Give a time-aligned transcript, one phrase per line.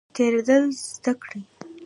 [0.15, 1.41] تیریدل زده کړئ